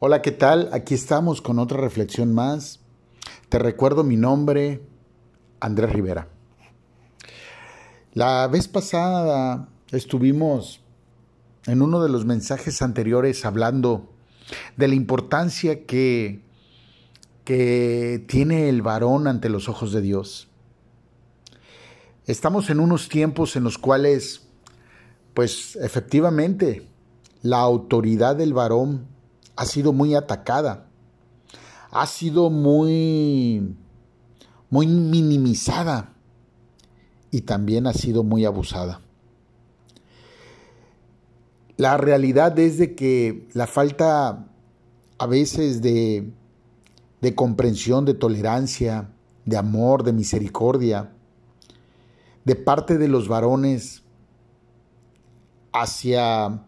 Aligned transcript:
Hola, 0.00 0.22
¿qué 0.22 0.30
tal? 0.30 0.70
Aquí 0.72 0.94
estamos 0.94 1.42
con 1.42 1.58
otra 1.58 1.80
reflexión 1.80 2.32
más. 2.32 2.78
Te 3.48 3.58
recuerdo 3.58 4.04
mi 4.04 4.16
nombre, 4.16 4.80
Andrés 5.58 5.92
Rivera. 5.92 6.28
La 8.14 8.46
vez 8.46 8.68
pasada 8.68 9.68
estuvimos 9.90 10.80
en 11.66 11.82
uno 11.82 12.00
de 12.00 12.10
los 12.10 12.24
mensajes 12.24 12.80
anteriores 12.80 13.44
hablando 13.44 14.08
de 14.76 14.86
la 14.86 14.94
importancia 14.94 15.84
que, 15.84 16.44
que 17.44 18.24
tiene 18.28 18.68
el 18.68 18.82
varón 18.82 19.26
ante 19.26 19.48
los 19.48 19.68
ojos 19.68 19.90
de 19.90 20.00
Dios. 20.00 20.46
Estamos 22.26 22.70
en 22.70 22.78
unos 22.78 23.08
tiempos 23.08 23.56
en 23.56 23.64
los 23.64 23.78
cuales, 23.78 24.46
pues 25.34 25.74
efectivamente, 25.74 26.86
la 27.42 27.58
autoridad 27.58 28.36
del 28.36 28.54
varón 28.54 29.17
ha 29.58 29.64
sido 29.64 29.92
muy 29.92 30.14
atacada, 30.14 30.86
ha 31.90 32.06
sido 32.06 32.48
muy, 32.48 33.74
muy 34.70 34.86
minimizada 34.86 36.14
y 37.32 37.40
también 37.40 37.88
ha 37.88 37.92
sido 37.92 38.22
muy 38.22 38.44
abusada. 38.44 39.00
La 41.76 41.96
realidad 41.96 42.56
es 42.60 42.78
de 42.78 42.94
que 42.94 43.48
la 43.52 43.66
falta 43.66 44.46
a 45.18 45.26
veces 45.26 45.82
de, 45.82 46.32
de 47.20 47.34
comprensión, 47.34 48.04
de 48.04 48.14
tolerancia, 48.14 49.10
de 49.44 49.56
amor, 49.56 50.04
de 50.04 50.12
misericordia, 50.12 51.10
de 52.44 52.54
parte 52.54 52.96
de 52.96 53.08
los 53.08 53.26
varones 53.26 54.04
hacia 55.72 56.62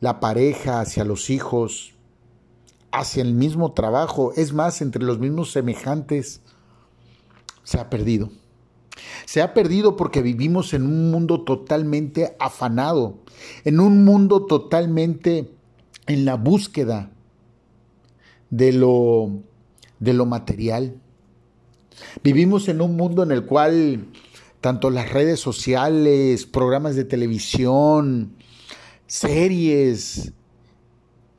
la 0.00 0.20
pareja, 0.20 0.80
hacia 0.80 1.04
los 1.04 1.28
hijos, 1.28 1.97
hacia 2.92 3.22
el 3.22 3.34
mismo 3.34 3.72
trabajo, 3.72 4.32
es 4.36 4.52
más, 4.52 4.80
entre 4.80 5.02
los 5.02 5.18
mismos 5.18 5.52
semejantes, 5.52 6.40
se 7.62 7.78
ha 7.78 7.90
perdido. 7.90 8.30
Se 9.26 9.42
ha 9.42 9.54
perdido 9.54 9.96
porque 9.96 10.22
vivimos 10.22 10.74
en 10.74 10.84
un 10.84 11.10
mundo 11.10 11.44
totalmente 11.44 12.36
afanado, 12.40 13.18
en 13.64 13.80
un 13.80 14.04
mundo 14.04 14.46
totalmente 14.46 15.52
en 16.06 16.24
la 16.24 16.34
búsqueda 16.34 17.10
de 18.50 18.72
lo, 18.72 19.30
de 20.00 20.14
lo 20.14 20.26
material. 20.26 20.96
Vivimos 22.22 22.68
en 22.68 22.80
un 22.80 22.96
mundo 22.96 23.22
en 23.22 23.32
el 23.32 23.44
cual 23.44 24.08
tanto 24.60 24.90
las 24.90 25.12
redes 25.12 25.38
sociales, 25.38 26.46
programas 26.46 26.96
de 26.96 27.04
televisión, 27.04 28.32
series 29.06 30.32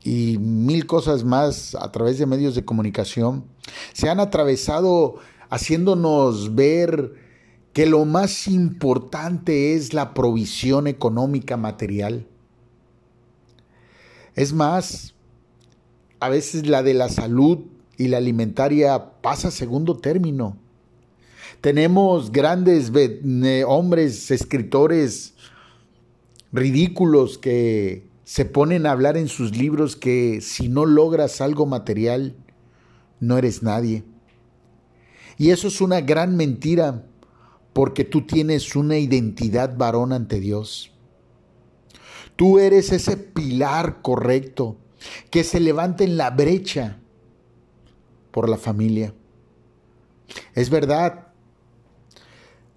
y 0.02 0.38
mil 0.38 0.86
cosas 0.86 1.24
más 1.24 1.74
a 1.74 1.92
través 1.92 2.18
de 2.18 2.26
medios 2.26 2.54
de 2.54 2.64
comunicación 2.64 3.44
se 3.92 4.08
han 4.08 4.20
atravesado 4.20 5.16
haciéndonos 5.50 6.54
ver 6.54 7.14
que 7.72 7.86
lo 7.86 8.04
más 8.04 8.48
importante 8.48 9.74
es 9.74 9.94
la 9.94 10.14
provisión 10.14 10.86
económica 10.86 11.56
material. 11.56 12.26
Es 14.34 14.52
más, 14.52 15.14
a 16.18 16.28
veces 16.28 16.66
la 16.66 16.82
de 16.82 16.94
la 16.94 17.08
salud 17.08 17.58
y 17.96 18.08
la 18.08 18.16
alimentaria 18.16 19.20
pasa 19.20 19.48
a 19.48 19.52
segundo 19.52 19.96
término. 19.98 20.56
Tenemos 21.60 22.32
grandes 22.32 22.90
hombres, 23.66 24.30
escritores 24.30 25.34
ridículos 26.52 27.38
que 27.38 28.09
se 28.30 28.44
ponen 28.44 28.86
a 28.86 28.92
hablar 28.92 29.16
en 29.16 29.26
sus 29.26 29.56
libros 29.56 29.96
que 29.96 30.40
si 30.40 30.68
no 30.68 30.86
logras 30.86 31.40
algo 31.40 31.66
material, 31.66 32.36
no 33.18 33.36
eres 33.36 33.64
nadie. 33.64 34.04
Y 35.36 35.50
eso 35.50 35.66
es 35.66 35.80
una 35.80 36.00
gran 36.00 36.36
mentira 36.36 37.04
porque 37.72 38.04
tú 38.04 38.28
tienes 38.28 38.76
una 38.76 38.98
identidad 38.98 39.76
varón 39.76 40.12
ante 40.12 40.38
Dios. 40.38 40.92
Tú 42.36 42.60
eres 42.60 42.92
ese 42.92 43.16
pilar 43.16 44.00
correcto 44.00 44.76
que 45.32 45.42
se 45.42 45.58
levanta 45.58 46.04
en 46.04 46.16
la 46.16 46.30
brecha 46.30 47.00
por 48.30 48.48
la 48.48 48.58
familia. 48.58 49.12
Es 50.54 50.70
verdad, 50.70 51.29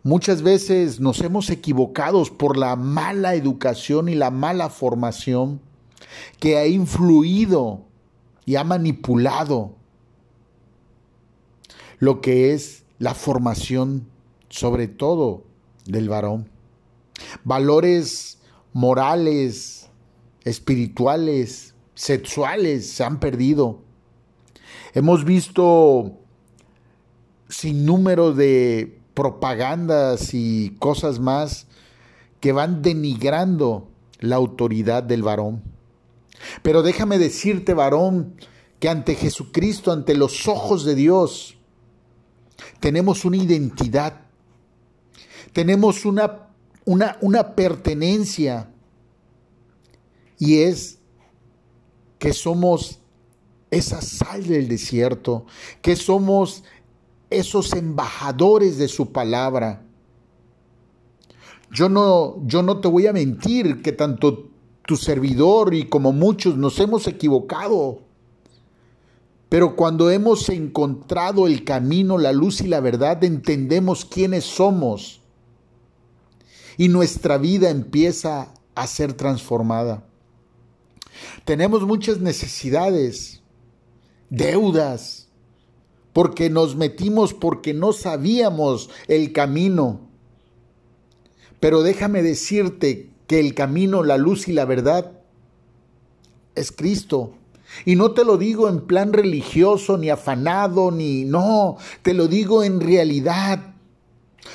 muchas 0.04 0.42
veces 0.42 1.00
nos 1.00 1.22
hemos 1.22 1.50
equivocado 1.50 2.24
por 2.38 2.58
la 2.58 2.76
mala 2.76 3.36
educación 3.36 4.10
y 4.10 4.16
la 4.16 4.30
mala 4.30 4.70
formación 4.70 5.62
que 6.40 6.58
ha 6.58 6.68
influido 6.68 7.86
y 8.46 8.56
ha 8.56 8.64
manipulado 8.64 9.76
lo 12.00 12.22
que 12.22 12.54
es 12.54 12.84
la 13.00 13.16
formación 13.16 14.08
sobre 14.50 14.88
todo 14.88 15.46
del 15.86 16.10
varón. 16.10 16.50
Valores 17.44 18.40
morales, 18.74 19.90
espirituales, 20.44 21.74
sexuales 21.96 22.90
se 22.90 23.04
han 23.04 23.20
perdido. 23.20 23.82
Hemos 24.94 25.24
visto 25.24 26.20
sin 27.48 27.86
número 27.86 28.34
de 28.34 29.00
propagandas 29.14 30.34
y 30.34 30.76
cosas 30.80 31.20
más 31.20 31.68
que 32.40 32.52
van 32.52 32.82
denigrando 32.82 33.88
la 34.20 34.36
autoridad 34.36 35.04
del 35.04 35.24
varón. 35.24 35.64
Pero 36.62 36.82
déjame 36.82 37.18
decirte, 37.18 37.74
varón, 37.74 38.36
que 38.80 38.90
ante 38.90 39.16
Jesucristo, 39.16 39.92
ante 39.92 40.16
los 40.16 40.48
ojos 40.48 40.84
de 40.84 40.96
Dios, 40.96 41.58
tenemos 42.80 43.24
una 43.24 43.38
identidad 43.38 44.24
tenemos 45.54 46.04
una, 46.04 46.50
una, 46.84 47.18
una 47.22 47.56
pertenencia 47.56 48.70
y 50.40 50.62
es 50.62 50.98
que 52.18 52.34
somos 52.34 53.00
esa 53.70 54.02
sal 54.02 54.46
del 54.46 54.68
desierto, 54.68 55.46
que 55.82 55.96
somos 55.96 56.64
esos 57.34 57.74
embajadores 57.74 58.78
de 58.78 58.88
su 58.88 59.12
palabra. 59.12 59.86
Yo 61.72 61.90
no, 61.90 62.46
yo 62.46 62.62
no 62.62 62.80
te 62.80 62.88
voy 62.88 63.08
a 63.08 63.14
mentir 63.14 63.82
que 63.82 63.92
tanto 63.92 64.50
tu 64.86 64.96
servidor 64.96 65.74
y 65.74 65.88
como 65.88 66.12
muchos 66.12 66.58
nos 66.58 66.80
hemos 66.80 67.08
equivocado. 67.08 68.00
Pero 69.50 69.76
cuando 69.76 70.10
hemos 70.10 70.50
encontrado 70.50 71.48
el 71.48 71.64
camino, 71.64 72.18
la 72.18 72.32
luz 72.32 72.62
y 72.62 72.68
la 72.68 72.80
verdad, 72.80 73.24
entendemos 73.24 74.06
quiénes 74.06 74.46
somos 74.46 75.22
y 76.78 76.90
nuestra 76.90 77.38
vida 77.38 77.70
empieza 77.70 78.54
a 78.76 78.88
ser 78.88 79.14
transformada. 79.14 80.04
Tenemos 81.46 81.84
muchas 81.84 82.20
necesidades, 82.20 83.42
deudas, 84.30 85.23
porque 86.14 86.50
nos 86.50 86.76
metimos 86.76 87.34
porque 87.34 87.74
no 87.74 87.92
sabíamos 87.92 88.90
el 89.08 89.34
camino. 89.34 90.02
Pero 91.60 91.82
déjame 91.82 92.22
decirte 92.22 93.10
que 93.28 93.40
el 93.40 93.56
camino, 93.56 94.04
la 94.04 94.18
luz 94.18 94.48
y 94.48 94.54
la 94.54 94.66
verdad 94.66 95.20
es 96.56 96.72
Cristo. 96.72 97.34
Y 97.86 97.96
no 97.96 98.12
te 98.12 98.24
lo 98.24 98.38
digo 98.38 98.70
en 98.70 98.82
plan 98.82 99.14
religioso, 99.14 99.98
ni 99.98 100.10
afanado, 100.10 100.92
ni 100.92 101.26
no, 101.26 101.78
te 102.04 102.14
lo 102.14 102.28
digo 102.28 102.64
en 102.64 102.80
realidad 102.80 103.74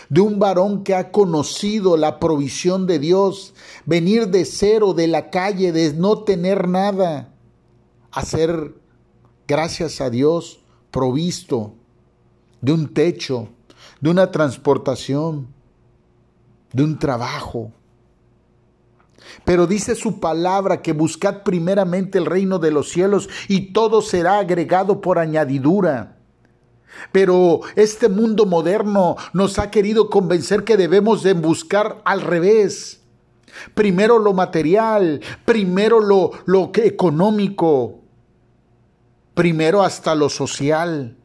de 0.09 0.21
un 0.21 0.39
varón 0.39 0.85
que 0.85 0.95
ha 0.95 1.11
conocido 1.11 1.97
la 1.97 2.21
provisión 2.21 2.87
de 2.87 2.99
Dios, 2.99 3.55
venir 3.85 4.29
de 4.29 4.45
cero, 4.45 4.95
de 4.95 5.09
la 5.09 5.31
calle, 5.31 5.73
de 5.73 5.93
no 5.95 6.23
tener 6.23 6.69
nada, 6.69 7.35
a 8.11 8.25
ser, 8.25 8.75
gracias 9.47 10.01
a 10.01 10.11
Dios, 10.11 10.61
provisto 10.91 11.75
de 12.61 12.73
un 12.73 12.93
techo, 12.93 13.49
de 14.01 14.11
una 14.11 14.31
transportación, 14.31 15.49
de 16.73 16.83
un 16.83 16.99
trabajo. 16.99 17.73
Pero 19.45 19.67
dice 19.67 19.95
su 19.95 20.21
palabra 20.21 20.83
que 20.83 20.93
buscad 20.93 21.43
primeramente 21.43 22.19
el 22.19 22.27
reino 22.27 22.59
de 22.59 22.71
los 22.71 22.89
cielos 22.89 23.29
y 23.49 23.73
todo 23.73 24.03
será 24.03 24.39
agregado 24.39 25.01
por 25.01 25.19
añadidura. 25.19 26.17
Pero 27.13 27.61
este 27.77 28.09
mundo 28.09 28.47
moderno 28.47 29.17
nos 29.33 29.59
ha 29.59 29.71
querido 29.71 30.11
convencer 30.11 30.65
que 30.65 30.77
debemos 30.77 31.23
de 31.23 31.35
buscar 31.35 32.01
al 32.05 32.23
revés. 32.23 33.03
Primero 33.75 34.19
lo 34.19 34.33
material, 34.33 35.21
primero 35.45 36.01
lo, 36.01 36.31
lo 36.47 36.71
económico, 36.75 37.98
primero 39.39 39.85
hasta 39.85 40.17
lo 40.17 40.29
social. 40.29 41.17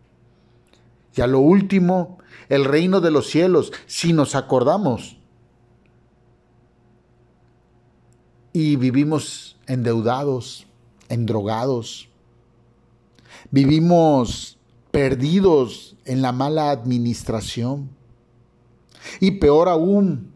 Y 1.16 1.22
a 1.22 1.26
lo 1.26 1.40
último, 1.40 2.20
el 2.48 2.64
reino 2.64 3.02
de 3.02 3.10
los 3.10 3.26
cielos, 3.26 3.74
si 3.88 4.14
nos 4.14 4.36
acordamos. 4.36 5.18
Y 8.54 8.76
vivimos 8.76 9.58
endeudados, 9.66 10.68
endrogados, 11.10 12.08
Vivimos 13.52 14.58
perdidos 14.92 15.96
en 16.06 16.22
la 16.22 16.32
mala 16.32 16.72
administración. 16.72 17.90
Y 19.20 19.32
peor 19.32 19.70
aún, 19.70 20.34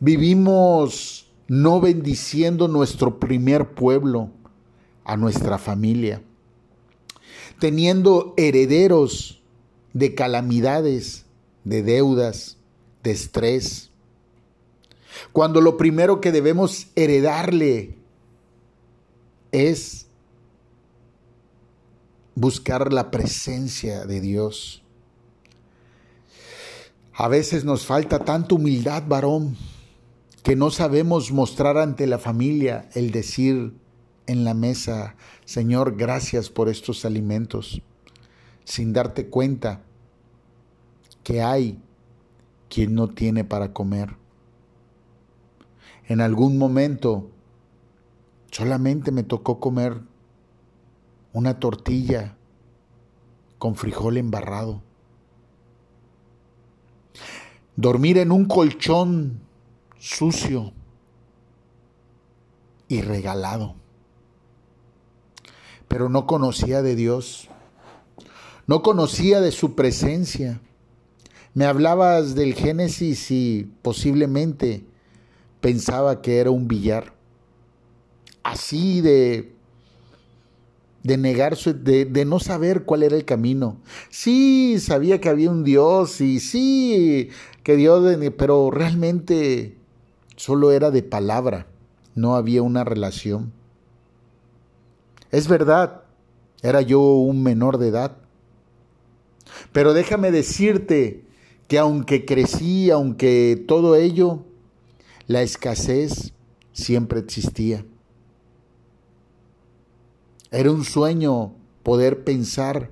vivimos 0.00 1.26
no 1.48 1.80
bendiciendo 1.80 2.68
nuestro 2.68 3.18
primer 3.18 3.74
pueblo, 3.74 4.30
a 5.04 5.16
nuestra 5.16 5.58
familia, 5.58 6.22
teniendo 7.58 8.34
herederos 8.36 9.42
de 9.92 10.14
calamidades, 10.14 11.24
de 11.64 11.82
deudas, 11.82 12.58
de 13.02 13.10
estrés. 13.12 13.90
Cuando 15.32 15.60
lo 15.60 15.76
primero 15.76 16.20
que 16.20 16.32
debemos 16.32 16.88
heredarle 16.94 17.96
es 19.52 20.06
buscar 22.34 22.92
la 22.92 23.10
presencia 23.10 24.04
de 24.04 24.20
Dios. 24.20 24.82
A 27.14 27.28
veces 27.28 27.64
nos 27.64 27.86
falta 27.86 28.18
tanta 28.18 28.54
humildad, 28.54 29.04
varón, 29.08 29.56
que 30.42 30.54
no 30.54 30.70
sabemos 30.70 31.32
mostrar 31.32 31.78
ante 31.78 32.06
la 32.06 32.18
familia 32.18 32.90
el 32.94 33.10
decir 33.10 33.72
en 34.26 34.44
la 34.44 34.54
mesa, 34.54 35.14
Señor, 35.44 35.96
gracias 35.96 36.50
por 36.50 36.68
estos 36.68 37.04
alimentos, 37.04 37.82
sin 38.64 38.92
darte 38.92 39.28
cuenta 39.28 39.82
que 41.22 41.42
hay 41.42 41.80
quien 42.68 42.94
no 42.94 43.08
tiene 43.08 43.44
para 43.44 43.72
comer. 43.72 44.16
En 46.08 46.20
algún 46.20 46.58
momento 46.58 47.30
solamente 48.50 49.10
me 49.10 49.22
tocó 49.22 49.60
comer 49.60 50.00
una 51.32 51.58
tortilla 51.58 52.36
con 53.58 53.74
frijol 53.74 54.16
embarrado. 54.16 54.82
Dormir 57.76 58.18
en 58.18 58.32
un 58.32 58.46
colchón 58.46 59.40
sucio 59.98 60.72
y 62.88 63.02
regalado. 63.02 63.74
Pero 65.88 66.08
no 66.08 66.26
conocía 66.26 66.82
de 66.82 66.96
Dios. 66.96 67.48
No 68.66 68.82
conocía 68.82 69.40
de 69.40 69.52
su 69.52 69.74
presencia. 69.74 70.60
Me 71.54 71.64
hablabas 71.64 72.34
del 72.34 72.54
Génesis 72.54 73.30
y 73.30 73.70
posiblemente 73.82 74.84
pensaba 75.60 76.20
que 76.20 76.38
era 76.38 76.50
un 76.50 76.68
billar. 76.68 77.14
Así 78.42 79.00
de 79.00 79.56
de 81.06 81.16
negar 81.16 81.56
de, 81.56 82.04
de, 82.04 82.24
no 82.24 82.40
saber 82.40 82.82
cuál 82.82 83.04
era 83.04 83.14
el 83.14 83.24
camino. 83.24 83.76
Sí, 84.10 84.78
sabía 84.80 85.20
que 85.20 85.28
había 85.28 85.50
un 85.50 85.62
Dios 85.62 86.20
y 86.20 86.40
sí, 86.40 87.30
que 87.62 87.76
Dios, 87.76 88.18
pero 88.36 88.72
realmente 88.72 89.76
solo 90.34 90.72
era 90.72 90.90
de 90.90 91.04
palabra, 91.04 91.68
no 92.16 92.34
había 92.34 92.62
una 92.62 92.82
relación. 92.82 93.52
Es 95.36 95.48
verdad, 95.48 96.04
era 96.62 96.80
yo 96.80 96.98
un 96.98 97.42
menor 97.42 97.76
de 97.76 97.88
edad, 97.88 98.16
pero 99.70 99.92
déjame 99.92 100.30
decirte 100.30 101.26
que 101.68 101.78
aunque 101.78 102.24
crecí, 102.24 102.90
aunque 102.90 103.62
todo 103.68 103.96
ello, 103.96 104.44
la 105.26 105.42
escasez 105.42 106.32
siempre 106.72 107.20
existía. 107.20 107.84
Era 110.50 110.70
un 110.70 110.84
sueño 110.84 111.52
poder 111.82 112.24
pensar 112.24 112.88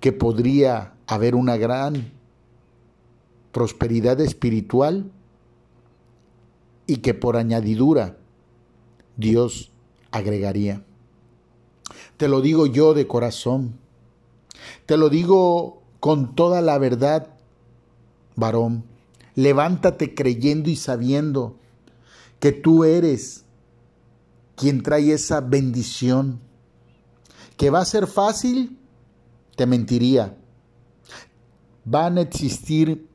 que 0.00 0.12
podría 0.12 0.92
haber 1.06 1.34
una 1.34 1.56
gran 1.56 2.12
prosperidad 3.52 4.20
espiritual 4.20 5.10
y 6.86 6.98
que 6.98 7.14
por 7.14 7.38
añadidura 7.38 8.18
Dios 9.16 9.72
agregaría. 10.10 10.82
Te 12.18 12.28
lo 12.28 12.40
digo 12.40 12.66
yo 12.66 12.94
de 12.94 13.06
corazón, 13.06 13.78
te 14.86 14.96
lo 14.96 15.08
digo 15.08 15.82
con 16.00 16.34
toda 16.34 16.60
la 16.62 16.76
verdad 16.78 17.28
varón, 18.34 18.84
levántate 19.36 20.16
creyendo 20.16 20.68
y 20.68 20.74
sabiendo 20.74 21.56
que 22.40 22.50
tú 22.50 22.82
eres 22.82 23.44
quien 24.56 24.82
trae 24.82 25.12
esa 25.12 25.40
bendición. 25.40 26.40
¿Que 27.56 27.70
va 27.70 27.80
a 27.80 27.84
ser 27.84 28.08
fácil? 28.08 28.78
Te 29.54 29.66
mentiría. 29.66 30.36
Van 31.84 32.18
a 32.18 32.22
existir 32.22 33.08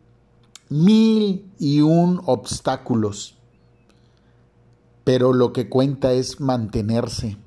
mil 0.69 1.51
y 1.59 1.81
un 1.81 2.21
obstáculos, 2.25 3.37
pero 5.03 5.33
lo 5.33 5.51
que 5.51 5.67
cuenta 5.67 6.13
es 6.13 6.39
mantenerse. 6.39 7.37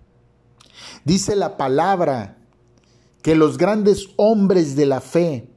Dice 1.04 1.36
la 1.36 1.56
palabra 1.56 2.38
que 3.22 3.34
los 3.34 3.58
grandes 3.58 4.08
hombres 4.16 4.76
de 4.76 4.86
la 4.86 5.00
fe 5.00 5.48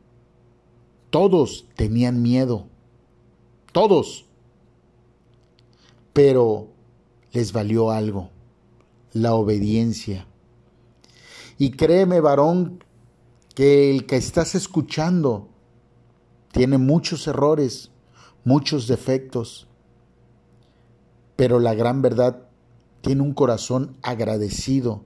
todos 1.10 1.68
tenían 1.76 2.22
miedo, 2.22 2.68
todos. 3.72 4.26
Pero 6.14 6.68
les 7.32 7.54
valió 7.54 7.92
algo, 7.92 8.30
la 9.14 9.36
obediencia. 9.36 10.28
Y 11.58 11.72
créeme, 11.72 12.22
varón, 12.22 12.84
que 13.54 13.92
el 13.92 14.06
que 14.06 14.16
estás 14.16 14.56
escuchando 14.56 15.50
tiene 16.52 16.78
muchos 16.78 17.28
errores, 17.28 17.92
muchos 18.44 18.88
defectos, 18.88 19.68
pero 21.36 21.60
la 21.60 21.74
gran 21.74 22.02
verdad 22.02 22.48
tiene 23.02 23.22
un 23.22 23.34
corazón 23.34 23.98
agradecido 24.02 25.04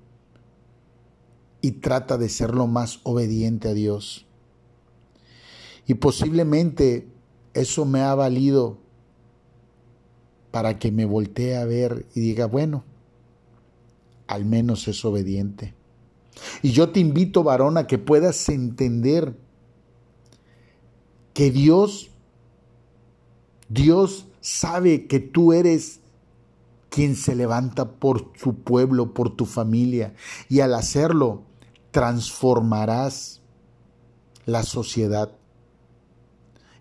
y 1.63 1.71
trata 1.71 2.17
de 2.17 2.27
ser 2.27 2.53
lo 2.53 2.67
más 2.67 2.99
obediente 3.03 3.69
a 3.69 3.73
Dios. 3.73 4.25
Y 5.87 5.93
posiblemente 5.93 7.07
eso 7.53 7.85
me 7.85 8.01
ha 8.01 8.13
valido 8.15 8.79
para 10.51 10.77
que 10.77 10.91
me 10.91 11.05
voltee 11.05 11.55
a 11.55 11.63
ver 11.63 12.05
y 12.13 12.19
diga, 12.19 12.47
bueno, 12.47 12.83
al 14.27 14.43
menos 14.43 14.89
es 14.89 15.05
obediente. 15.05 15.73
Y 16.61 16.71
yo 16.71 16.89
te 16.89 16.99
invito, 16.99 17.43
varón, 17.43 17.77
a 17.77 17.87
que 17.87 17.97
puedas 17.97 18.49
entender 18.49 19.33
que 21.33 21.49
Dios, 21.49 22.11
Dios 23.69 24.27
sabe 24.41 25.07
que 25.07 25.21
tú 25.21 25.53
eres 25.53 26.01
quien 26.89 27.15
se 27.15 27.37
levanta 27.37 27.89
por 27.93 28.33
su 28.35 28.53
pueblo, 28.53 29.13
por 29.13 29.33
tu 29.33 29.45
familia, 29.45 30.13
y 30.49 30.59
al 30.59 30.73
hacerlo 30.73 31.43
transformarás 31.93 33.41
la 34.45 34.63
sociedad. 34.63 35.31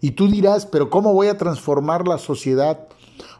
Y 0.00 0.12
tú 0.12 0.26
dirás, 0.26 0.66
pero 0.66 0.90
¿cómo 0.90 1.12
voy 1.12 1.28
a 1.28 1.38
transformar 1.38 2.08
la 2.08 2.18
sociedad? 2.18 2.88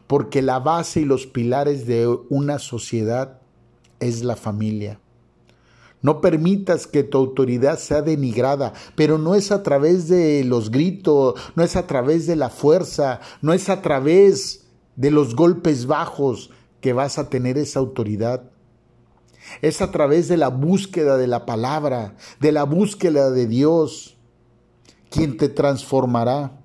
Porque 0.07 0.41
la 0.41 0.59
base 0.59 1.01
y 1.01 1.05
los 1.05 1.25
pilares 1.25 1.85
de 1.85 2.07
una 2.29 2.59
sociedad 2.59 3.41
es 3.99 4.23
la 4.23 4.37
familia. 4.37 5.01
No 6.01 6.21
permitas 6.21 6.85
que 6.85 7.03
tu 7.03 7.17
autoridad 7.17 7.79
sea 7.79 8.01
denigrada, 8.01 8.73
pero 8.95 9.17
no 9.17 9.35
es 9.35 9.51
a 9.51 9.63
través 9.63 10.07
de 10.07 10.43
los 10.43 10.69
gritos, 10.69 11.35
no 11.55 11.63
es 11.63 11.75
a 11.75 11.87
través 11.87 12.27
de 12.27 12.35
la 12.35 12.49
fuerza, 12.49 13.19
no 13.41 13.51
es 13.51 13.67
a 13.69 13.81
través 13.81 14.67
de 14.95 15.11
los 15.11 15.35
golpes 15.35 15.85
bajos 15.85 16.51
que 16.81 16.93
vas 16.93 17.17
a 17.17 17.29
tener 17.29 17.57
esa 17.57 17.79
autoridad. 17.79 18.52
Es 19.61 19.81
a 19.81 19.91
través 19.91 20.27
de 20.27 20.37
la 20.37 20.49
búsqueda 20.49 21.17
de 21.17 21.27
la 21.27 21.45
palabra, 21.45 22.15
de 22.39 22.51
la 22.51 22.63
búsqueda 22.63 23.31
de 23.31 23.47
Dios 23.47 24.17
quien 25.09 25.37
te 25.37 25.47
transformará 25.47 26.59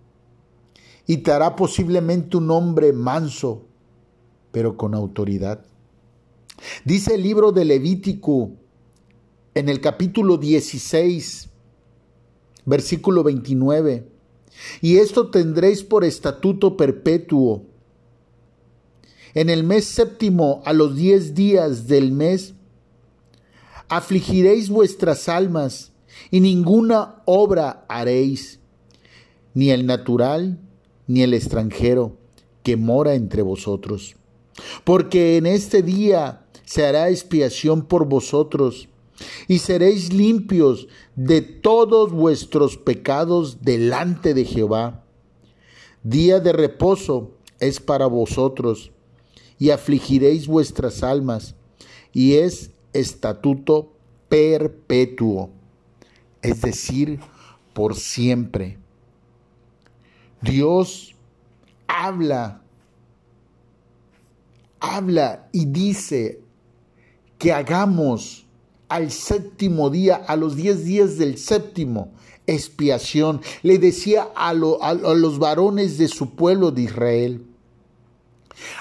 y 1.07 1.19
te 1.19 1.33
hará 1.33 1.55
posiblemente 1.55 2.39
un 2.39 2.51
hombre 2.51 2.95
manso, 2.95 3.67
pero 4.53 4.77
con 4.77 4.95
autoridad. 4.95 5.65
Dice 6.85 7.15
el 7.15 7.23
libro 7.23 7.53
de 7.53 7.67
Levítico 7.67 8.53
en 9.55 9.69
el 9.69 9.81
capítulo 9.81 10.39
16, 10.39 11.51
versículo 12.65 13.23
29, 13.23 14.09
y 14.81 14.97
esto 14.97 15.31
tendréis 15.31 15.83
por 15.83 16.05
estatuto 16.05 16.77
perpetuo. 16.77 17.65
En 19.35 19.51
el 19.51 19.63
mes 19.63 19.85
séptimo, 19.85 20.63
a 20.65 20.73
los 20.73 20.97
diez 20.97 21.35
días 21.35 21.87
del 21.87 22.13
mes, 22.13 22.55
afligiréis 23.89 24.69
vuestras 24.69 25.29
almas 25.29 25.93
y 26.31 26.41
ninguna 26.41 27.23
obra 27.25 27.85
haréis, 27.89 28.61
ni 29.55 29.71
el 29.71 29.87
natural, 29.87 30.59
ni 31.07 31.23
el 31.23 31.35
extranjero, 31.35 32.17
que 32.63 32.77
mora 32.77 33.15
entre 33.15 33.43
vosotros. 33.43 34.17
Porque 34.85 35.37
en 35.37 35.47
este 35.47 35.83
día 35.83 36.47
se 36.65 36.85
hará 36.85 37.09
expiación 37.09 37.87
por 37.87 38.07
vosotros, 38.07 38.89
y 39.49 39.59
seréis 39.59 40.13
limpios 40.13 40.87
de 41.17 41.41
todos 41.41 42.13
vuestros 42.13 42.77
pecados 42.77 43.63
delante 43.63 44.33
de 44.33 44.45
Jehová. 44.45 45.05
Día 46.05 46.39
de 46.39 46.53
reposo 46.53 47.33
es 47.59 47.81
para 47.81 48.07
vosotros, 48.07 48.93
y 49.59 49.71
afligiréis 49.71 50.47
vuestras 50.47 51.03
almas, 51.03 51.57
y 52.13 52.35
es 52.35 52.71
estatuto 52.99 53.93
perpetuo, 54.29 55.51
es 56.43 56.61
decir, 56.61 57.21
por 57.73 57.95
siempre. 57.95 58.79
Dios 60.41 61.15
habla, 61.87 62.63
habla 64.81 65.49
y 65.53 65.67
dice 65.67 66.41
que 67.39 67.53
hagamos 67.53 68.47
al 68.89 69.11
séptimo 69.11 69.91
día, 69.91 70.17
a 70.17 70.37
los 70.37 70.57
diez 70.57 70.85
días 70.85 71.19
del 71.19 71.39
séptimo, 71.39 72.13
expiación. 72.47 73.41
Le 73.63 73.79
decía 73.79 74.29
a, 74.35 74.55
los 74.55 75.39
varones 75.39 75.99
de 75.99 76.09
su 76.09 76.35
pueblo 76.35 76.71
de 76.71 76.83
Israel. 76.83 77.47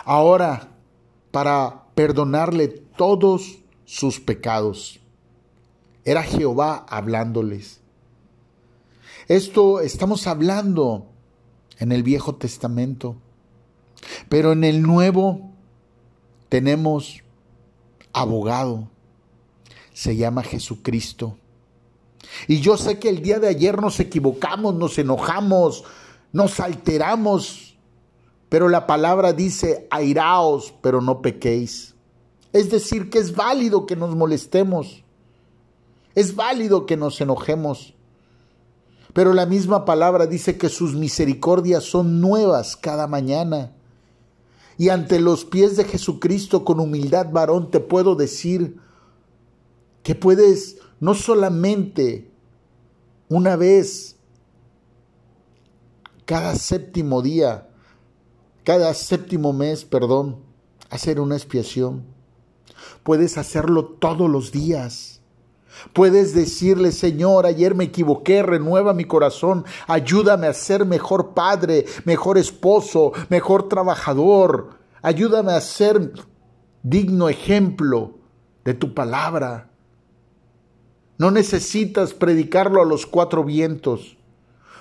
Ahora, 0.06 0.70
para 1.32 1.84
perdonarle 1.94 2.68
todos 2.68 3.60
sus 3.88 4.20
pecados. 4.20 5.00
Era 6.06 6.22
Jehová 6.22 6.86
hablándoles. 6.88 7.82
Esto 9.28 9.80
estamos 9.80 10.28
hablando 10.28 11.08
en 11.80 11.92
el 11.92 12.04
Viejo 12.04 12.36
Testamento, 12.36 13.16
pero 14.30 14.52
en 14.52 14.64
el 14.64 14.84
Nuevo 14.84 15.50
tenemos 16.50 17.24
abogado 18.14 18.90
se 19.98 20.16
llama 20.16 20.44
Jesucristo. 20.44 21.40
Y 22.48 22.60
yo 22.60 22.78
sé 22.78 23.00
que 23.00 23.10
el 23.10 23.24
día 23.24 23.40
de 23.40 23.48
ayer 23.48 23.82
nos 23.82 24.00
equivocamos, 24.00 24.76
nos 24.76 25.00
enojamos, 25.00 25.86
nos 26.32 26.60
alteramos, 26.60 27.76
pero 28.48 28.70
la 28.70 28.86
palabra 28.86 29.34
dice, 29.34 29.88
airaos, 29.90 30.72
pero 30.84 31.02
no 31.02 31.24
pequéis. 31.24 31.96
Es 32.58 32.72
decir, 32.72 33.12
que 33.12 33.20
es 33.20 33.36
válido 33.36 33.86
que 33.86 33.96
nos 33.96 34.16
molestemos, 34.16 35.04
es 36.16 36.36
válido 36.36 36.88
que 36.88 36.98
nos 36.98 37.22
enojemos, 37.22 37.94
pero 39.14 39.36
la 39.36 39.46
misma 39.46 39.86
palabra 39.86 40.26
dice 40.26 40.58
que 40.58 40.68
sus 40.68 40.96
misericordias 40.96 41.84
son 41.84 42.20
nuevas 42.20 42.76
cada 42.76 43.06
mañana. 43.06 43.76
Y 44.76 44.90
ante 44.90 45.20
los 45.20 45.46
pies 45.46 45.78
de 45.78 45.84
Jesucristo 45.84 46.66
con 46.66 46.80
humildad 46.80 47.30
varón 47.32 47.70
te 47.70 47.80
puedo 47.80 48.16
decir, 48.16 48.80
que 50.02 50.16
puedes 50.16 50.80
no 51.00 51.14
solamente 51.14 52.32
una 53.30 53.56
vez 53.56 54.16
cada 56.26 56.56
séptimo 56.56 57.22
día, 57.22 57.70
cada 58.64 58.96
séptimo 58.96 59.54
mes, 59.54 59.86
perdón, 59.86 60.38
hacer 60.90 61.20
una 61.20 61.36
expiación. 61.36 62.17
Puedes 63.08 63.38
hacerlo 63.38 63.86
todos 63.86 64.30
los 64.30 64.52
días. 64.52 65.22
Puedes 65.94 66.34
decirle, 66.34 66.92
Señor, 66.92 67.46
ayer 67.46 67.74
me 67.74 67.86
equivoqué, 67.86 68.44
renueva 68.44 68.94
mi 68.94 69.06
corazón, 69.06 69.64
ayúdame 69.88 70.48
a 70.48 70.54
ser 70.54 70.84
mejor 70.84 71.34
padre, 71.34 71.86
mejor 72.04 72.38
esposo, 72.38 73.14
mejor 73.30 73.70
trabajador, 73.70 74.72
ayúdame 75.02 75.54
a 75.54 75.62
ser 75.62 76.12
digno 76.84 77.30
ejemplo 77.30 78.18
de 78.66 78.74
tu 78.74 78.94
palabra. 78.94 79.70
No 81.18 81.32
necesitas 81.32 82.14
predicarlo 82.14 82.82
a 82.82 82.86
los 82.86 83.06
cuatro 83.06 83.46
vientos. 83.46 84.18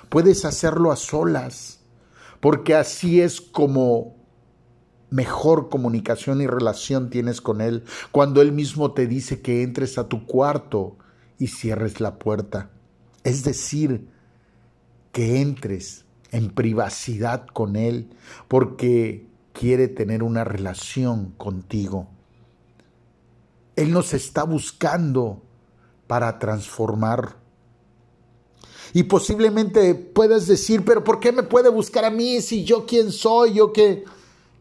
Puedes 0.08 0.44
hacerlo 0.44 0.90
a 0.90 0.96
solas, 0.96 1.78
porque 2.40 2.74
así 2.74 3.20
es 3.20 3.40
como 3.40 4.15
mejor 5.10 5.68
comunicación 5.68 6.40
y 6.40 6.46
relación 6.46 7.10
tienes 7.10 7.40
con 7.40 7.60
Él, 7.60 7.84
cuando 8.12 8.42
Él 8.42 8.52
mismo 8.52 8.92
te 8.92 9.06
dice 9.06 9.40
que 9.40 9.62
entres 9.62 9.98
a 9.98 10.08
tu 10.08 10.26
cuarto 10.26 10.96
y 11.38 11.48
cierres 11.48 12.00
la 12.00 12.18
puerta. 12.18 12.70
Es 13.24 13.44
decir, 13.44 14.08
que 15.12 15.40
entres 15.40 16.04
en 16.30 16.50
privacidad 16.50 17.46
con 17.46 17.76
Él, 17.76 18.10
porque 18.48 19.26
quiere 19.52 19.88
tener 19.88 20.22
una 20.22 20.44
relación 20.44 21.32
contigo. 21.38 22.08
Él 23.76 23.92
nos 23.92 24.14
está 24.14 24.44
buscando 24.44 25.42
para 26.06 26.38
transformar. 26.38 27.36
Y 28.92 29.04
posiblemente 29.04 29.94
puedas 29.94 30.46
decir, 30.46 30.84
pero 30.84 31.04
¿por 31.04 31.20
qué 31.20 31.32
me 31.32 31.42
puede 31.42 31.68
buscar 31.68 32.04
a 32.04 32.10
mí 32.10 32.40
si 32.40 32.64
yo 32.64 32.86
quién 32.86 33.12
soy? 33.12 33.54
Yo 33.54 33.72
que 33.72 34.04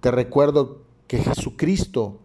te 0.06 0.12
recuerdo 0.12 0.84
que 1.08 1.18
Jesucristo 1.18 2.20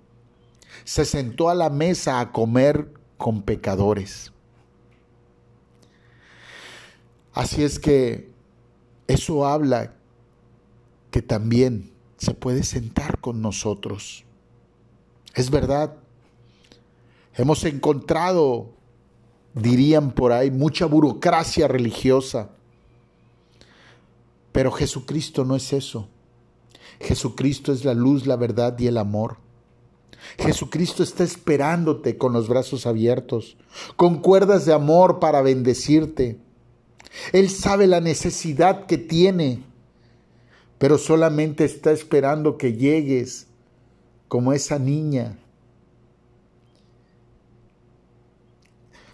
se 0.84 1.06
sentó 1.06 1.48
a 1.48 1.54
la 1.54 1.70
mesa 1.70 2.20
a 2.20 2.30
comer 2.30 2.92
con 3.16 3.40
pecadores. 3.40 4.32
Así 7.32 7.62
es 7.62 7.78
que 7.78 8.28
eso 9.06 9.46
habla 9.46 9.94
que 11.10 11.22
también 11.22 11.90
se 12.18 12.34
puede 12.34 12.64
sentar 12.64 13.18
con 13.18 13.40
nosotros. 13.40 14.26
Es 15.34 15.50
verdad, 15.50 15.96
hemos 17.36 17.64
encontrado 17.64 18.74
dirían 19.54 20.10
por 20.10 20.32
ahí, 20.32 20.50
mucha 20.50 20.84
burocracia 20.84 21.66
religiosa. 21.66 22.50
Pero 24.52 24.70
Jesucristo 24.70 25.46
no 25.46 25.56
es 25.56 25.72
eso. 25.72 26.10
Jesucristo 27.00 27.72
es 27.72 27.84
la 27.84 27.94
luz, 27.94 28.26
la 28.26 28.36
verdad 28.36 28.78
y 28.78 28.86
el 28.86 28.98
amor. 28.98 29.38
Jesucristo 30.38 31.02
está 31.02 31.24
esperándote 31.24 32.18
con 32.18 32.32
los 32.32 32.48
brazos 32.48 32.86
abiertos, 32.86 33.56
con 33.96 34.20
cuerdas 34.20 34.66
de 34.66 34.72
amor 34.72 35.18
para 35.18 35.40
bendecirte. 35.40 36.38
Él 37.32 37.48
sabe 37.50 37.86
la 37.86 38.00
necesidad 38.00 38.86
que 38.86 38.98
tiene, 38.98 39.64
pero 40.78 40.98
solamente 40.98 41.64
está 41.64 41.90
esperando 41.90 42.58
que 42.58 42.74
llegues 42.74 43.46
como 44.28 44.52
esa 44.52 44.78
niña 44.78 45.40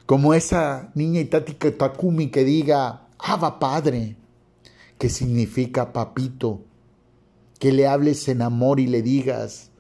Como 0.07 0.35
esa 0.35 0.93
niña 0.95 1.21
Itati 1.21 1.55
Takumi 1.55 2.31
que 2.31 2.45
diga, 2.45 3.09
Ava 3.19 3.59
Padre, 3.59 4.17
que 4.99 5.09
significa 5.09 5.93
papito, 5.93 6.63
que 7.59 7.73
le 7.73 7.87
hables 7.87 8.29
en 8.29 8.43
amor 8.43 8.81
y 8.81 8.87
le 8.87 9.03
digas, 9.03 9.71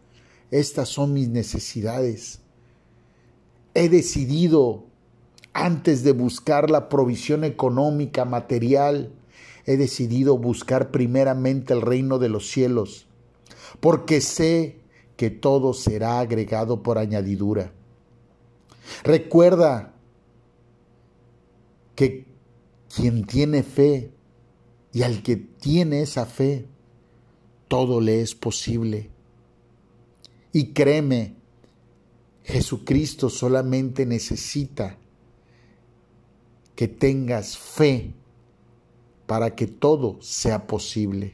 estas 0.50 0.88
son 0.88 1.12
mis 1.12 1.28
necesidades. 1.28 2.40
He 3.74 3.88
decidido, 3.88 4.86
antes 5.52 6.02
de 6.02 6.12
buscar 6.12 6.70
la 6.70 6.88
provisión 6.88 7.44
económica, 7.44 8.24
material, 8.24 9.12
he 9.66 9.76
decidido 9.76 10.38
buscar 10.38 10.90
primeramente 10.90 11.74
el 11.74 11.82
reino 11.82 12.18
de 12.18 12.28
los 12.28 12.48
cielos, 12.48 13.06
porque 13.80 14.20
sé 14.20 14.80
que 15.16 15.30
todo 15.30 15.74
será 15.74 16.20
agregado 16.20 16.82
por 16.82 16.98
añadidura. 16.98 17.72
Recuerda 19.02 19.94
que 21.94 22.26
quien 22.94 23.26
tiene 23.26 23.62
fe 23.62 24.12
y 24.92 25.02
al 25.02 25.22
que 25.22 25.36
tiene 25.36 26.02
esa 26.02 26.26
fe, 26.26 26.68
todo 27.68 28.00
le 28.00 28.20
es 28.20 28.34
posible. 28.34 29.10
Y 30.52 30.72
créeme, 30.72 31.34
Jesucristo 32.44 33.28
solamente 33.28 34.06
necesita 34.06 34.96
que 36.74 36.88
tengas 36.88 37.58
fe 37.58 38.14
para 39.26 39.54
que 39.56 39.66
todo 39.66 40.18
sea 40.20 40.66
posible. 40.66 41.32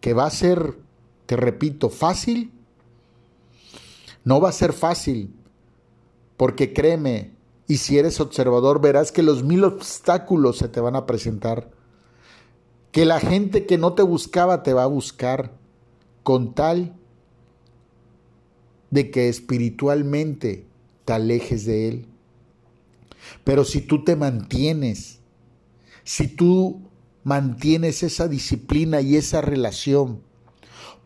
Que 0.00 0.14
va 0.14 0.26
a 0.26 0.30
ser, 0.30 0.78
te 1.26 1.36
repito, 1.36 1.90
fácil. 1.90 2.50
No 4.24 4.40
va 4.40 4.48
a 4.48 4.52
ser 4.52 4.72
fácil, 4.72 5.34
porque 6.38 6.72
créeme, 6.72 7.32
y 7.66 7.76
si 7.76 7.98
eres 7.98 8.20
observador, 8.20 8.80
verás 8.80 9.12
que 9.12 9.22
los 9.22 9.42
mil 9.42 9.64
obstáculos 9.64 10.58
se 10.58 10.68
te 10.68 10.80
van 10.80 10.96
a 10.96 11.04
presentar. 11.04 11.70
Que 12.94 13.04
la 13.04 13.18
gente 13.18 13.66
que 13.66 13.76
no 13.76 13.94
te 13.94 14.04
buscaba 14.04 14.62
te 14.62 14.72
va 14.72 14.84
a 14.84 14.86
buscar 14.86 15.58
con 16.22 16.54
tal 16.54 16.94
de 18.92 19.10
que 19.10 19.28
espiritualmente 19.28 20.68
te 21.04 21.12
alejes 21.12 21.66
de 21.66 21.88
Él. 21.88 22.06
Pero 23.42 23.64
si 23.64 23.80
tú 23.80 24.04
te 24.04 24.14
mantienes, 24.14 25.18
si 26.04 26.28
tú 26.28 26.82
mantienes 27.24 28.04
esa 28.04 28.28
disciplina 28.28 29.00
y 29.00 29.16
esa 29.16 29.40
relación, 29.40 30.22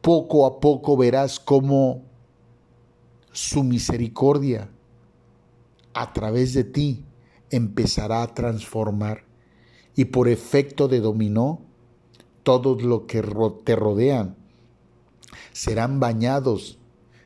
poco 0.02 0.44
a 0.44 0.60
poco 0.60 0.94
verás 0.94 1.40
cómo 1.40 2.02
su 3.32 3.64
misericordia 3.64 4.68
a 5.94 6.12
través 6.12 6.52
de 6.52 6.64
ti 6.64 7.06
empezará 7.48 8.22
a 8.22 8.34
transformar 8.34 9.24
y 9.96 10.04
por 10.04 10.28
efecto 10.28 10.86
de 10.86 11.00
dominó, 11.00 11.67
todos 12.48 12.82
los 12.82 13.02
que 13.02 13.20
te 13.62 13.76
rodean 13.76 14.34
serán 15.52 16.00
bañados 16.00 16.78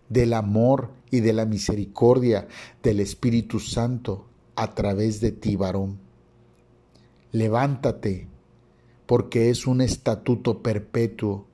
del 0.09 0.33
amor 0.33 0.91
y 1.13 1.21
de 1.21 1.33
la 1.33 1.47
misericordia 1.47 2.49
del 2.83 2.99
Espíritu 2.99 3.61
Santo 3.61 4.27
a 4.57 4.75
través 4.75 5.21
de 5.21 5.31
ti, 5.31 5.55
varón. 5.55 6.01
Levántate, 7.31 8.27
porque 9.07 9.51
es 9.51 9.69
un 9.69 9.81
estatuto 9.81 10.61
perpetuo 10.61 11.47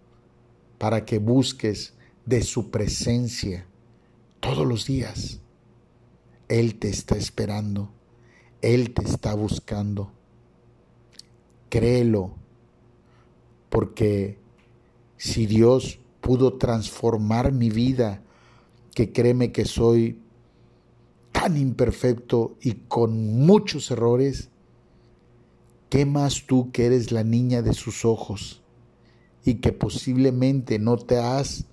para 0.79 1.05
que 1.05 1.19
busques 1.19 1.93
de 2.25 2.41
su 2.41 2.71
presencia 2.71 3.67
todos 4.41 4.67
los 4.67 4.87
días. 4.87 5.41
Él 6.49 6.79
te 6.79 6.89
está 6.89 7.17
esperando, 7.17 7.91
Él 8.63 8.95
te 8.95 9.03
está 9.03 9.35
buscando. 9.35 10.11
Créelo, 11.69 12.39
porque 13.71 14.39
si 15.17 15.47
Dios 15.47 15.99
pudo 16.21 16.55
transformar 16.55 17.53
mi 17.53 17.71
vida, 17.71 18.23
que 18.95 19.13
créeme 19.13 19.53
que 19.53 19.65
soy 19.65 20.19
tan 21.33 21.57
imperfecto 21.57 22.57
y 22.61 22.73
con 22.89 23.47
muchos 23.47 23.91
errores, 23.91 24.51
¿qué 25.89 26.05
más 26.05 26.47
tú 26.47 26.71
que 26.73 26.87
eres 26.87 27.13
la 27.13 27.25
niña 27.25 27.63
de 27.63 27.75
sus 27.75 28.05
ojos 28.05 28.63
y 29.45 29.55
que 29.57 29.73
posiblemente 29.73 30.79
no 30.79 30.97
te 30.97 31.19
has 31.19 31.67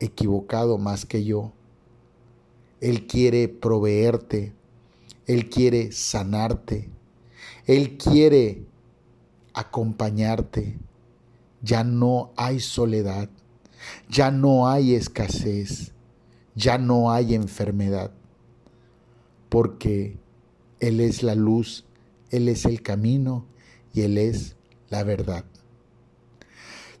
equivocado 0.00 0.78
más 0.78 1.06
que 1.06 1.24
yo? 1.24 1.52
Él 2.80 3.06
quiere 3.06 3.46
proveerte, 3.48 4.52
Él 5.26 5.48
quiere 5.48 5.92
sanarte, 5.92 6.90
Él 7.66 7.96
quiere 7.96 8.64
acompañarte. 9.54 10.78
Ya 11.62 11.84
no 11.84 12.32
hay 12.36 12.60
soledad, 12.60 13.28
ya 14.08 14.30
no 14.30 14.68
hay 14.68 14.94
escasez, 14.94 15.92
ya 16.54 16.78
no 16.78 17.12
hay 17.12 17.34
enfermedad, 17.34 18.10
porque 19.48 20.18
Él 20.80 21.00
es 21.00 21.22
la 21.22 21.34
luz, 21.34 21.84
Él 22.30 22.48
es 22.48 22.64
el 22.64 22.82
camino 22.82 23.46
y 23.92 24.02
Él 24.02 24.18
es 24.18 24.56
la 24.90 25.04
verdad. 25.04 25.44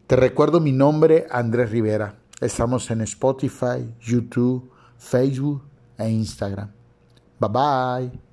Te 0.06 0.16
recuerdo 0.16 0.60
mi 0.60 0.72
nombre, 0.72 1.26
Andrés 1.30 1.70
Rivera. 1.70 2.18
Estamos 2.40 2.90
en 2.90 3.02
Spotify, 3.02 3.94
YouTube, 4.00 4.70
Facebook 4.98 5.62
e 5.96 6.08
Instagram. 6.10 6.70
Bye 7.38 7.48
bye. 7.50 8.31